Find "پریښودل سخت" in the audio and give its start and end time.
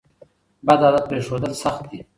1.09-1.81